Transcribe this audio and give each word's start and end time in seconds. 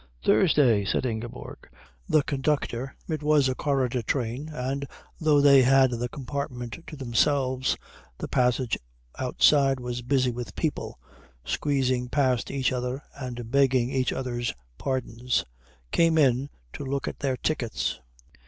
"Thursday," 0.23 0.83
said 0.83 1.05
Ingeborg. 1.05 1.69
The 2.09 2.23
conductor 2.23 2.95
it 3.07 3.21
was 3.21 3.47
a 3.47 3.53
corridor 3.53 4.01
train, 4.01 4.49
and 4.49 4.87
though 5.19 5.39
they 5.41 5.61
had 5.61 5.91
the 5.91 6.09
compartment 6.09 6.79
to 6.87 6.95
themselves 6.95 7.77
the 8.17 8.27
passage 8.27 8.79
outside 9.19 9.79
was 9.79 10.01
busy 10.01 10.31
with 10.31 10.55
people 10.55 10.97
squeezing 11.45 12.09
past 12.09 12.49
each 12.49 12.71
other 12.71 13.03
and 13.13 13.51
begging 13.51 13.91
each 13.91 14.11
other's 14.11 14.55
pardons 14.79 15.45
came 15.91 16.17
in 16.17 16.49
to 16.73 16.83
look 16.83 17.07
at 17.07 17.19
their 17.19 17.37
tickets. 17.37 17.99